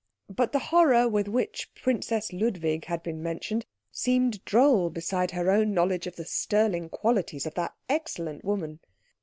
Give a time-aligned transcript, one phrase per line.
[0.35, 5.75] But the horror with which Princess Ludwig had been mentioned seemed droll beside her own
[5.75, 8.79] knowledge of the sterling qualities of that excellent woman.